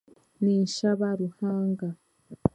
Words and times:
Ninshaba 0.43 1.07
Ruhanga. 1.19 1.87